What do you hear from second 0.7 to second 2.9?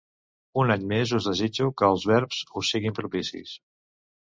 any més, us desitjo que els verbs us